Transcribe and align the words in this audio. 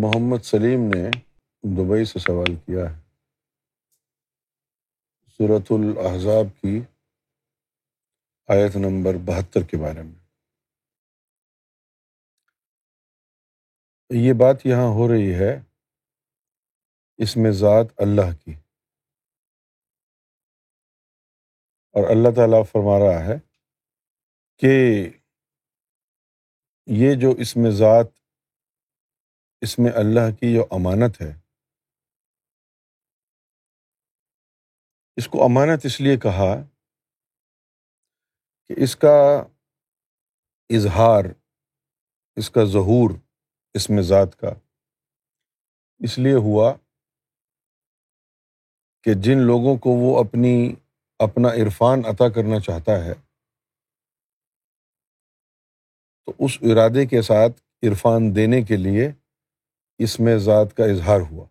محمد 0.00 0.44
سلیم 0.44 0.80
نے 0.92 1.08
دبئی 1.76 2.04
سے 2.10 2.18
سوال 2.18 2.54
کیا 2.66 2.84
ہے 2.90 3.00
صورت 5.38 5.72
الاحزاب 5.72 6.46
کی 6.60 6.78
آیت 8.56 8.76
نمبر 8.84 9.16
بہتر 9.26 9.62
کے 9.72 9.76
بارے 9.82 10.02
میں 10.02 10.20
یہ 14.20 14.32
بات 14.42 14.64
یہاں 14.66 14.86
ہو 14.98 15.08
رہی 15.12 15.34
ہے 15.38 15.52
اس 17.24 17.36
میں 17.36 17.50
ذات 17.64 18.00
اللہ 18.06 18.32
کی 18.44 18.54
اور 22.00 22.10
اللہ 22.16 22.28
تعالیٰ 22.36 22.62
فرما 22.72 22.98
رہا 23.06 23.24
ہے 23.26 23.38
کہ 24.58 24.74
یہ 27.02 27.14
جو 27.20 27.30
اس 27.44 27.56
میں 27.56 27.70
ذات 27.84 28.20
اس 29.64 29.78
میں 29.78 29.90
اللہ 29.98 30.30
کی 30.38 30.52
جو 30.52 30.62
امانت 30.74 31.20
ہے 31.20 31.30
اس 35.20 35.28
کو 35.34 35.44
امانت 35.44 35.84
اس 35.88 36.00
لیے 36.00 36.16
کہا 36.24 36.48
کہ 38.68 38.74
اس 38.84 38.96
کا 39.04 39.14
اظہار 40.78 41.24
اس 42.42 42.50
کا 42.50 42.64
ظہور 42.72 43.10
اس 43.78 43.88
میں 43.90 44.02
ذات 44.10 44.36
کا 44.40 44.52
اس 46.10 46.18
لیے 46.24 46.32
ہوا 46.48 46.72
کہ 49.04 49.14
جن 49.26 49.38
لوگوں 49.52 49.76
کو 49.84 49.90
وہ 50.02 50.18
اپنی 50.24 50.54
اپنا 51.30 51.48
عرفان 51.62 52.04
عطا 52.14 52.28
کرنا 52.38 52.60
چاہتا 52.68 53.02
ہے 53.04 53.14
تو 56.24 56.34
اس 56.44 56.58
ارادے 56.70 57.06
کے 57.14 57.22
ساتھ 57.32 57.60
عرفان 57.90 58.34
دینے 58.36 58.62
کے 58.70 58.76
لیے 58.86 59.10
اس 60.04 60.18
میں 60.20 60.36
ذات 60.44 60.76
کا 60.76 60.84
اظہار 60.92 61.20
ہوا 61.30 61.46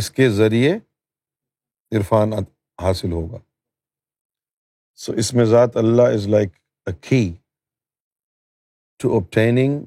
اس 0.00 0.10
کے 0.10 0.28
ذریعے 0.30 0.72
عرفان 1.98 2.32
حاصل 2.82 3.12
ہوگا 3.12 3.38
سو 5.02 5.12
اس 5.22 5.32
میں 5.34 5.44
ذات 5.54 5.76
اللہ 5.76 6.14
is 6.14 6.26
like 6.34 6.52
a 6.90 7.22
to 9.02 9.12
obtaining 9.18 9.78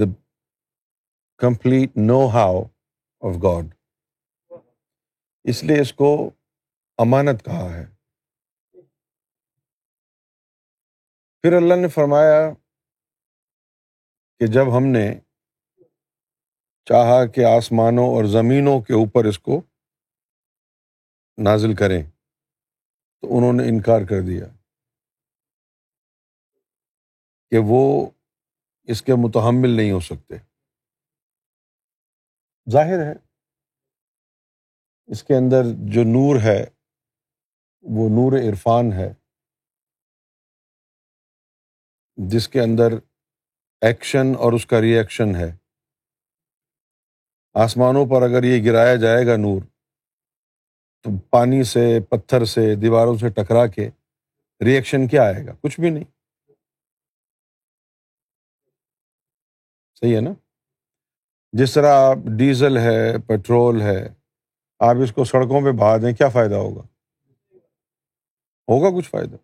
the 0.00 0.04
complete 1.42 1.96
know 1.96 2.26
how 2.34 2.62
of 3.28 3.34
God 3.42 3.74
اس 5.52 5.62
لیے 5.64 5.80
اس 5.80 5.92
کو 6.02 6.10
امانت 7.04 7.44
کہا 7.44 7.72
ہے 7.76 7.84
پھر 11.42 11.52
اللہ 11.56 11.80
نے 11.80 11.88
فرمایا 11.94 12.40
کہ 14.38 14.46
جب 14.52 14.76
ہم 14.76 14.86
نے 14.92 15.10
چاہا 16.88 17.24
کہ 17.34 17.44
آسمانوں 17.46 18.04
اور 18.14 18.24
زمینوں 18.32 18.80
کے 18.86 18.92
اوپر 18.94 19.24
اس 19.28 19.38
کو 19.48 19.60
نازل 21.44 21.74
کریں 21.74 22.02
تو 22.04 23.36
انہوں 23.36 23.52
نے 23.60 23.68
انکار 23.68 24.04
کر 24.10 24.20
دیا 24.26 24.46
کہ 27.50 27.58
وہ 27.70 27.80
اس 28.94 29.02
کے 29.08 29.14
متحمل 29.24 29.76
نہیں 29.76 29.90
ہو 29.92 30.00
سکتے 30.10 30.36
ظاہر 32.72 33.04
ہے 33.06 33.12
اس 35.14 35.22
کے 35.24 35.36
اندر 35.36 35.72
جو 35.94 36.02
نور 36.12 36.40
ہے 36.42 36.58
وہ 37.96 38.08
نور 38.20 38.38
عرفان 38.42 38.92
ہے 39.00 39.12
جس 42.32 42.48
کے 42.48 42.60
اندر 42.60 42.92
ایکشن 43.88 44.34
اور 44.44 44.52
اس 44.52 44.66
کا 44.66 44.80
ری 44.80 44.92
ایکشن 44.98 45.34
ہے 45.36 45.52
آسمانوں 47.62 48.04
پر 48.10 48.22
اگر 48.22 48.42
یہ 48.44 48.62
گرایا 48.64 48.94
جائے 49.02 49.26
گا 49.26 49.36
نور 49.36 49.60
تو 51.02 51.10
پانی 51.30 51.62
سے 51.72 51.82
پتھر 52.10 52.44
سے 52.52 52.74
دیواروں 52.84 53.16
سے 53.18 53.28
ٹکرا 53.36 53.66
کے 53.74 53.88
ریئیکشن 54.64 55.06
کیا 55.08 55.22
آئے 55.22 55.44
گا 55.46 55.52
کچھ 55.62 55.78
بھی 55.80 55.90
نہیں 55.90 56.04
صحیح 60.00 60.14
ہے 60.16 60.20
نا 60.20 60.30
جس 61.60 61.74
طرح 61.74 61.94
آپ 62.08 62.24
ڈیزل 62.38 62.76
ہے 62.78 62.98
پٹرول 63.26 63.80
ہے 63.82 63.96
آپ 64.88 65.02
اس 65.02 65.12
کو 65.16 65.24
سڑکوں 65.24 65.60
پہ 65.64 65.72
بہا 65.78 65.96
دیں 66.02 66.12
کیا 66.14 66.28
فائدہ 66.38 66.54
ہوگا 66.54 66.82
ہوگا 68.72 68.96
کچھ 68.96 69.08
فائدہ 69.10 69.36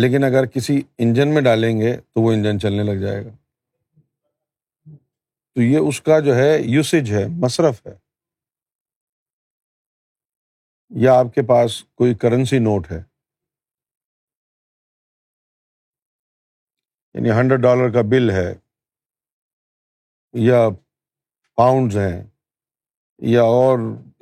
لیکن 0.00 0.24
اگر 0.24 0.46
کسی 0.56 0.80
انجن 1.06 1.34
میں 1.34 1.42
ڈالیں 1.42 1.76
گے 1.80 1.96
تو 2.00 2.22
وہ 2.22 2.32
انجن 2.32 2.60
چلنے 2.60 2.82
لگ 2.92 3.00
جائے 3.06 3.24
گا 3.24 3.30
تو 5.54 5.62
یہ 5.62 5.88
اس 5.88 6.00
کا 6.08 6.18
جو 6.26 6.34
ہے 6.34 6.50
یوسیج 6.72 7.10
ہے 7.12 7.26
مصرف 7.44 7.84
ہے 7.86 7.92
یا 11.04 11.12
آپ 11.18 11.34
کے 11.34 11.42
پاس 11.48 11.82
کوئی 12.00 12.14
کرنسی 12.24 12.58
نوٹ 12.58 12.90
ہے 12.90 12.98
یعنی 17.14 17.30
ہنڈریڈ 17.38 17.60
ڈالر 17.62 17.90
کا 17.92 18.02
بل 18.10 18.30
ہے 18.30 18.48
یا 20.46 20.64
پاؤنڈز 21.56 21.96
ہیں 21.98 22.22
یا 23.32 23.42
اور 23.58 23.78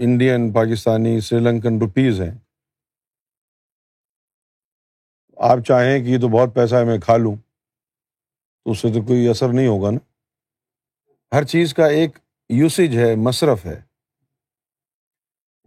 انڈین 0.07 0.53
پاکستانی 0.55 1.19
سری 1.29 1.39
لنکن 1.45 1.79
روپیز 1.81 2.21
ہیں 2.21 2.35
آپ 5.51 5.65
چاہیں 5.67 5.99
کہ 6.05 6.09
یہ 6.09 6.21
تو 6.21 6.29
بہت 6.39 6.55
پیسہ 6.55 6.75
ہے 6.75 6.85
میں 6.85 6.99
کھا 7.01 7.17
لوں 7.17 7.37
تو 7.37 8.71
اس 8.71 8.81
سے 8.83 8.93
تو 8.93 9.03
کوئی 9.07 9.29
اثر 9.29 9.53
نہیں 9.53 9.67
ہوگا 9.69 9.91
نا 9.95 9.99
ہر 11.35 11.45
چیز 11.45 11.73
کا 11.75 11.87
ایک 11.95 12.19
یوسیج 12.59 12.97
ہے 12.99 13.15
مصرف 13.23 13.65
ہے 13.67 13.81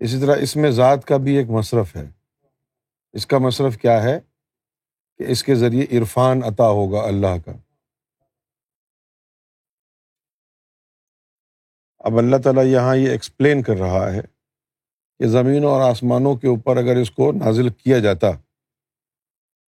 اسی 0.06 0.20
طرح 0.22 0.38
اس 0.42 0.56
میں 0.56 0.70
ذات 0.78 1.04
کا 1.08 1.18
بھی 1.26 1.36
ایک 1.38 1.50
مصرف 1.58 1.96
ہے 1.96 2.06
اس 3.20 3.26
کا 3.34 3.38
مصرف 3.48 3.78
کیا 3.82 4.02
ہے 4.04 4.18
کہ 4.20 5.24
اس 5.32 5.44
کے 5.44 5.56
ذریعے 5.56 5.86
عرفان 5.98 6.44
عطا 6.50 6.68
ہوگا 6.80 7.02
اللہ 7.08 7.38
کا 7.46 7.52
اب 12.10 12.18
اللہ 12.18 12.38
تعالیٰ 12.44 12.66
یہاں 12.66 12.96
یہ 12.98 13.10
ایکسپلین 13.10 13.62
کر 13.64 13.78
رہا 13.86 14.12
ہے 14.14 14.22
کہ 14.22 15.28
زمینوں 15.40 15.72
اور 15.72 15.90
آسمانوں 15.90 16.36
کے 16.44 16.48
اوپر 16.48 16.78
اگر 16.84 16.98
اس 17.02 17.12
کو 17.20 17.32
نازل 17.44 17.70
کیا 17.70 18.00
جاتا 18.08 18.32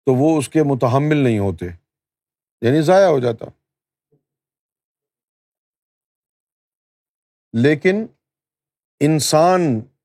تو 0.05 0.15
وہ 0.15 0.37
اس 0.39 0.49
کے 0.49 0.63
متحمل 0.73 1.17
نہیں 1.25 1.39
ہوتے 1.47 1.67
یعنی 2.67 2.81
ضائع 2.91 3.07
ہو 3.07 3.19
جاتا 3.27 3.47
لیکن 7.57 8.05
انسان 9.07 9.61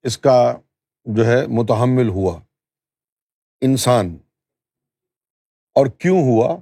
اس 0.08 0.18
کا 0.18 0.36
جو 1.16 1.26
ہے 1.26 1.46
متحمل 1.58 2.08
ہوا 2.18 2.38
انسان 3.68 4.16
اور 5.80 5.86
کیوں 6.00 6.22
ہوا 6.28 6.56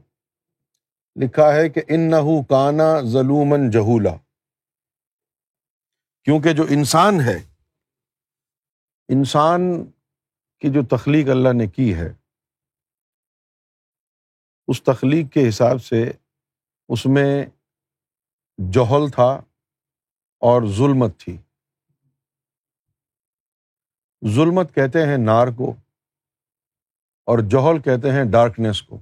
لکھا 1.23 1.51
ہے 1.55 1.67
کہ 1.69 1.81
ان 1.95 2.09
نہ 2.11 2.15
کانا 2.49 2.89
ظلومن 3.11 3.69
جہولا 3.71 4.15
کیونکہ 6.25 6.53
جو 6.57 6.63
انسان 6.77 7.19
ہے 7.27 7.37
انسان 9.15 9.61
کی 10.61 10.69
جو 10.73 10.81
تخلیق 10.95 11.29
اللہ 11.31 11.53
نے 11.57 11.67
کی 11.67 11.93
ہے 11.95 12.11
اس 14.71 14.81
تخلیق 14.83 15.31
کے 15.33 15.47
حساب 15.47 15.83
سے 15.83 16.03
اس 16.93 17.05
میں 17.15 17.31
جوہل 18.73 19.09
تھا 19.15 19.29
اور 20.49 20.61
ظلمت 20.75 21.19
تھی 21.19 21.35
ظلمت 24.35 24.73
کہتے 24.75 25.05
ہیں 25.07 25.17
نار 25.17 25.47
کو 25.57 25.73
اور 27.31 27.39
جوہل 27.53 27.79
کہتے 27.87 28.11
ہیں 28.11 28.23
ڈارکنیس 28.35 28.81
کو 28.83 28.97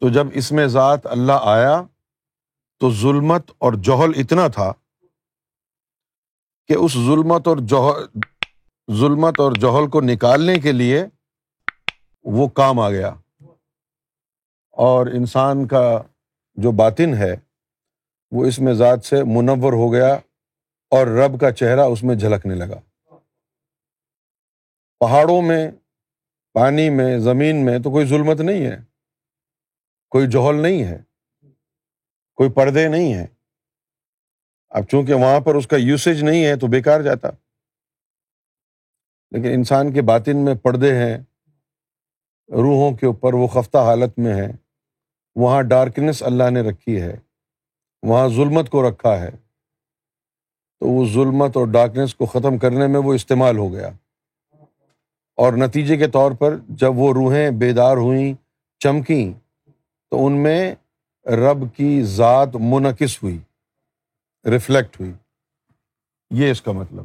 تو 0.00 0.08
جب 0.16 0.26
اس 0.40 0.50
میں 0.58 0.66
ذات 0.74 1.06
اللہ 1.16 1.48
آیا 1.54 1.72
تو 2.80 2.90
ظلمت 3.00 3.50
اور 3.66 3.72
جوہل 3.88 4.12
اتنا 4.22 4.46
تھا 4.58 4.72
کہ 6.68 6.74
اس 6.84 6.92
ظلمت 7.06 7.48
اور 7.48 7.64
جوہل 7.74 8.04
ظلمت 9.00 9.40
اور 9.40 9.52
جوہل 9.62 9.88
کو 9.96 10.00
نکالنے 10.12 10.54
کے 10.66 10.72
لیے 10.72 11.04
وہ 12.38 12.48
کام 12.62 12.80
آ 12.80 12.88
گیا 12.90 13.12
اور 14.90 15.06
انسان 15.20 15.66
کا 15.68 15.82
جو 16.62 16.72
باطن 16.84 17.14
ہے 17.22 17.34
وہ 18.36 18.44
اس 18.46 18.58
میں 18.64 18.72
ذات 18.78 19.04
سے 19.04 19.22
منور 19.34 19.72
ہو 19.84 19.92
گیا 19.92 20.12
اور 20.96 21.06
رب 21.16 21.40
کا 21.40 21.50
چہرہ 21.52 21.80
اس 21.92 22.02
میں 22.08 22.14
جھلکنے 22.14 22.54
لگا 22.54 22.78
پہاڑوں 25.00 25.40
میں 25.42 25.66
پانی 26.54 26.88
میں 26.90 27.18
زمین 27.20 27.64
میں 27.64 27.78
تو 27.82 27.90
کوئی 27.90 28.06
ظلمت 28.08 28.40
نہیں 28.40 28.64
ہے 28.66 28.76
کوئی 30.10 30.26
جوہل 30.30 30.60
نہیں 30.62 30.82
ہے 30.84 30.96
کوئی 32.36 32.50
پردے 32.54 32.86
نہیں 32.88 33.12
ہیں 33.14 33.26
اب 34.78 34.88
چونکہ 34.90 35.14
وہاں 35.14 35.38
پر 35.44 35.54
اس 35.54 35.66
کا 35.66 35.76
یوسیج 35.80 36.22
نہیں 36.24 36.44
ہے 36.44 36.56
تو 36.62 36.66
بیکار 36.72 37.00
جاتا 37.02 37.28
لیکن 39.30 39.52
انسان 39.54 39.92
کے 39.92 40.02
باطن 40.10 40.44
میں 40.44 40.54
پردے 40.62 40.94
ہیں 40.98 41.16
روحوں 42.62 42.90
کے 42.96 43.06
اوپر 43.06 43.34
وہ 43.40 43.46
خفتہ 43.54 43.78
حالت 43.86 44.18
میں 44.26 44.34
ہے 44.34 44.46
وہاں 45.42 45.62
ڈارکنیس 45.70 46.22
اللہ 46.30 46.50
نے 46.52 46.60
رکھی 46.68 47.00
ہے 47.02 47.16
وہاں 48.06 48.28
ظلمت 48.36 48.68
کو 48.70 48.88
رکھا 48.88 49.18
ہے 49.20 49.30
تو 50.80 50.88
وہ 50.88 51.04
ظلمت 51.14 51.56
اور 51.56 51.66
ڈارکنیس 51.72 52.14
کو 52.14 52.26
ختم 52.34 52.58
کرنے 52.58 52.86
میں 52.86 53.00
وہ 53.04 53.14
استعمال 53.14 53.58
ہو 53.58 53.72
گیا 53.72 53.88
اور 55.44 55.52
نتیجے 55.62 55.96
کے 55.96 56.06
طور 56.18 56.32
پر 56.38 56.56
جب 56.82 56.98
وہ 56.98 57.12
روحیں 57.14 57.50
بیدار 57.58 57.96
ہوئیں 58.06 58.32
چمکیں 58.84 59.32
تو 60.10 60.24
ان 60.26 60.42
میں 60.42 60.60
رب 61.36 61.62
کی 61.76 62.00
ذات 62.16 62.56
منعقص 62.70 63.22
ہوئی 63.22 63.38
ریفلیکٹ 64.50 65.00
ہوئی 65.00 65.12
یہ 66.42 66.50
اس 66.50 66.62
کا 66.62 66.72
مطلب 66.72 67.04